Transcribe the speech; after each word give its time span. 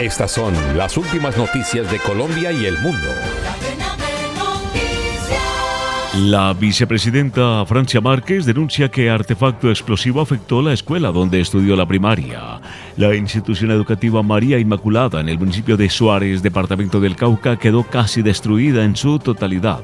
Estas 0.00 0.30
son 0.30 0.54
las 0.76 0.96
últimas 0.96 1.36
noticias 1.36 1.90
de 1.90 1.98
Colombia 1.98 2.52
y 2.52 2.66
el 2.66 2.78
mundo. 2.78 3.08
La 6.14 6.52
vicepresidenta 6.52 7.66
Francia 7.66 8.00
Márquez 8.00 8.46
denuncia 8.46 8.90
que 8.90 9.10
artefacto 9.10 9.70
explosivo 9.70 10.20
afectó 10.20 10.62
la 10.62 10.72
escuela 10.72 11.10
donde 11.10 11.40
estudió 11.40 11.74
la 11.74 11.86
primaria. 11.86 12.60
La 12.96 13.12
institución 13.16 13.72
educativa 13.72 14.22
María 14.22 14.60
Inmaculada 14.60 15.20
en 15.20 15.28
el 15.28 15.38
municipio 15.38 15.76
de 15.76 15.90
Suárez, 15.90 16.42
departamento 16.42 17.00
del 17.00 17.16
Cauca, 17.16 17.56
quedó 17.56 17.82
casi 17.82 18.22
destruida 18.22 18.84
en 18.84 18.94
su 18.94 19.18
totalidad 19.18 19.82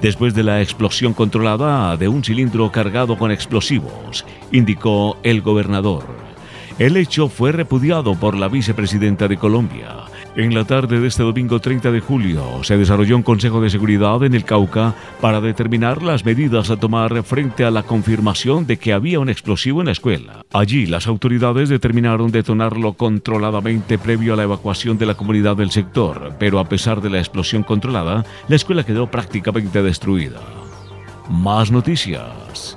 después 0.00 0.34
de 0.34 0.42
la 0.42 0.60
explosión 0.60 1.14
controlada 1.14 1.96
de 1.96 2.08
un 2.08 2.22
cilindro 2.22 2.70
cargado 2.70 3.16
con 3.16 3.30
explosivos, 3.30 4.26
indicó 4.52 5.16
el 5.22 5.40
gobernador. 5.40 6.33
El 6.76 6.96
hecho 6.96 7.28
fue 7.28 7.52
repudiado 7.52 8.16
por 8.16 8.36
la 8.36 8.48
vicepresidenta 8.48 9.28
de 9.28 9.36
Colombia. 9.36 9.94
En 10.34 10.52
la 10.52 10.64
tarde 10.64 10.98
de 10.98 11.06
este 11.06 11.22
domingo 11.22 11.60
30 11.60 11.92
de 11.92 12.00
julio 12.00 12.64
se 12.64 12.76
desarrolló 12.76 13.14
un 13.14 13.22
Consejo 13.22 13.60
de 13.60 13.70
Seguridad 13.70 14.24
en 14.24 14.34
el 14.34 14.44
Cauca 14.44 14.92
para 15.20 15.40
determinar 15.40 16.02
las 16.02 16.24
medidas 16.24 16.70
a 16.70 16.76
tomar 16.76 17.22
frente 17.22 17.64
a 17.64 17.70
la 17.70 17.84
confirmación 17.84 18.66
de 18.66 18.76
que 18.76 18.92
había 18.92 19.20
un 19.20 19.28
explosivo 19.28 19.82
en 19.82 19.86
la 19.86 19.92
escuela. 19.92 20.44
Allí 20.52 20.86
las 20.86 21.06
autoridades 21.06 21.68
determinaron 21.68 22.32
detonarlo 22.32 22.94
controladamente 22.94 23.96
previo 23.96 24.34
a 24.34 24.36
la 24.36 24.42
evacuación 24.42 24.98
de 24.98 25.06
la 25.06 25.14
comunidad 25.14 25.56
del 25.56 25.70
sector, 25.70 26.34
pero 26.40 26.58
a 26.58 26.68
pesar 26.68 27.00
de 27.00 27.10
la 27.10 27.18
explosión 27.18 27.62
controlada, 27.62 28.24
la 28.48 28.56
escuela 28.56 28.84
quedó 28.84 29.08
prácticamente 29.08 29.80
destruida. 29.80 30.40
Más 31.30 31.70
noticias. 31.70 32.76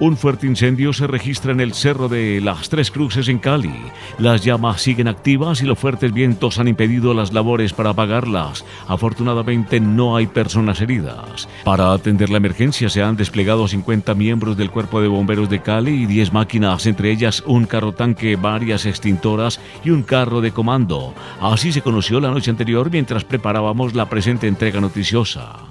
Un 0.00 0.16
fuerte 0.16 0.46
incendio 0.46 0.92
se 0.92 1.08
registra 1.08 1.50
en 1.50 1.58
el 1.58 1.74
Cerro 1.74 2.08
de 2.08 2.40
las 2.40 2.68
Tres 2.68 2.92
Cruces 2.92 3.26
en 3.26 3.40
Cali. 3.40 3.74
Las 4.18 4.44
llamas 4.44 4.80
siguen 4.80 5.08
activas 5.08 5.60
y 5.60 5.66
los 5.66 5.76
fuertes 5.76 6.12
vientos 6.12 6.60
han 6.60 6.68
impedido 6.68 7.14
las 7.14 7.32
labores 7.32 7.72
para 7.72 7.90
apagarlas. 7.90 8.64
Afortunadamente 8.86 9.80
no 9.80 10.14
hay 10.14 10.28
personas 10.28 10.80
heridas. 10.80 11.48
Para 11.64 11.92
atender 11.92 12.30
la 12.30 12.36
emergencia 12.36 12.88
se 12.88 13.02
han 13.02 13.16
desplegado 13.16 13.66
50 13.66 14.14
miembros 14.14 14.56
del 14.56 14.70
Cuerpo 14.70 15.00
de 15.00 15.08
Bomberos 15.08 15.50
de 15.50 15.62
Cali 15.62 16.04
y 16.04 16.06
10 16.06 16.32
máquinas, 16.32 16.86
entre 16.86 17.10
ellas 17.10 17.42
un 17.44 17.66
carro 17.66 17.92
tanque, 17.92 18.36
varias 18.36 18.86
extintoras 18.86 19.60
y 19.84 19.90
un 19.90 20.04
carro 20.04 20.40
de 20.40 20.52
comando. 20.52 21.12
Así 21.40 21.72
se 21.72 21.82
conoció 21.82 22.20
la 22.20 22.30
noche 22.30 22.52
anterior 22.52 22.88
mientras 22.88 23.24
preparábamos 23.24 23.94
la 23.94 24.08
presente 24.08 24.46
entrega 24.46 24.80
noticiosa. 24.80 25.67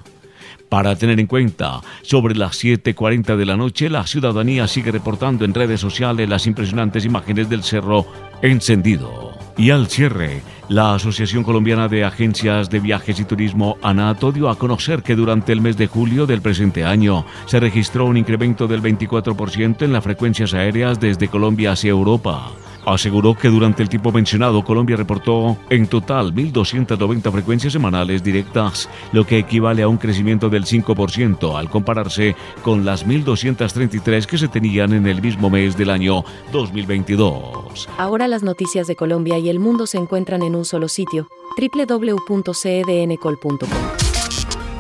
Para 0.70 0.98
tener 0.98 1.20
en 1.20 1.28
cuenta, 1.28 1.82
sobre 2.02 2.36
las 2.36 2.62
7.40 2.62 3.38
de 3.38 3.46
la 3.46 3.56
noche, 3.56 3.90
la 3.90 4.06
ciudadanía 4.06 4.68
sigue 4.68 4.92
reportando 4.92 5.46
en 5.46 5.54
redes 5.54 5.80
sociales 5.80 6.28
las 6.28 6.46
impresionantes 6.46 7.06
imágenes 7.06 7.50
del 7.50 7.64
cerro 7.64 8.06
encendido. 8.42 9.32
Y 9.58 9.72
al 9.72 9.88
cierre, 9.88 10.42
la 10.68 10.96
Asociación 10.96 11.44
Colombiana 11.44 11.88
de 11.88 12.04
Agencias 12.04 12.70
de 12.70 12.82
Viajes 12.82 13.20
y 13.20 13.24
Turismo, 13.24 13.78
ANATO, 13.82 14.34
dio 14.34 14.50
a 14.50 14.58
conocer 14.58 15.04
que 15.04 15.16
durante 15.16 15.54
el 15.54 15.62
mes 15.62 15.78
de 15.78 15.88
julio 15.88 16.26
del 16.26 16.42
presente 16.42 16.84
año 16.84 17.26
se 17.46 17.60
registró 17.62 18.06
un 18.06 18.18
incremento 18.18 18.68
del 18.68 18.82
24% 18.82 19.84
en 19.84 19.94
las 19.94 20.04
frecuencias 20.04 20.54
aéreas 20.54 21.00
desde 21.00 21.30
Colombia 21.30 21.72
hacia 21.72 21.92
Europa 21.92 22.52
aseguró 22.88 23.36
que 23.36 23.50
durante 23.50 23.84
el 23.84 23.90
tiempo 23.90 24.14
mencionado 24.14 24.64
Colombia 24.64 24.96
reportó 24.96 25.58
en 25.70 25.88
total 25.88 26.34
1.290 26.34 27.30
frecuencias 27.32 27.74
semanales 27.74 28.24
directas, 28.24 28.90
lo 29.12 29.26
que 29.26 29.38
equivale 29.38 29.84
a 29.84 29.90
un 29.90 29.98
crecimiento 29.98 30.50
del 30.50 30.64
5% 30.64 31.58
al 31.58 31.70
compararse 31.70 32.38
con 32.64 32.86
las 32.86 33.06
1.233 33.06 34.26
que 34.26 34.38
se 34.38 34.48
tenían 34.48 34.94
en 34.94 35.06
el 35.06 35.22
mismo 35.22 35.50
mes 35.50 35.76
del 35.78 35.90
año 35.90 36.24
2022. 36.54 37.90
Ahora 37.98 38.30
las 38.30 38.44
noticias 38.44 38.88
de 38.88 38.96
Colombia 38.96 39.38
y 39.38 39.50
el 39.50 39.60
mundo 39.60 39.86
se 39.86 39.98
encuentran 39.98 40.44
en 40.44 40.56
un 40.56 40.64
solo 40.64 40.88
sitio, 40.88 41.28
www.cedncol.com. 41.58 43.70